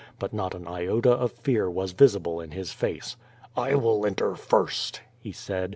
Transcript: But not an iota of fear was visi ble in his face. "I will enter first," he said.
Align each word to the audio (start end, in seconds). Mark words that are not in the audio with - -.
But 0.17 0.33
not 0.33 0.55
an 0.55 0.67
iota 0.67 1.11
of 1.11 1.31
fear 1.31 1.69
was 1.69 1.91
visi 1.91 2.17
ble 2.17 2.41
in 2.41 2.49
his 2.53 2.71
face. 2.71 3.17
"I 3.55 3.75
will 3.75 4.03
enter 4.03 4.33
first," 4.35 5.01
he 5.19 5.31
said. 5.31 5.69